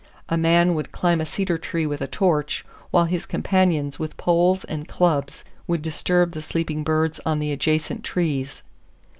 A 0.29 0.35
man 0.35 0.73
would 0.73 0.91
climb 0.91 1.21
a 1.21 1.27
cedar 1.27 1.59
tree 1.59 1.85
with 1.85 2.01
a 2.01 2.07
torch, 2.07 2.65
while 2.89 3.05
his 3.05 3.27
companions 3.27 3.99
with 3.99 4.17
poles 4.17 4.63
and 4.63 4.87
clubs 4.87 5.45
would 5.67 5.83
disturb 5.83 6.31
the 6.31 6.41
sleeping 6.41 6.83
birds 6.83 7.19
on 7.23 7.37
the 7.37 7.51
adjacent 7.51 8.03
trees. 8.03 8.63